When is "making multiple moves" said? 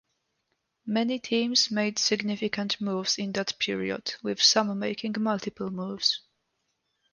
4.79-6.21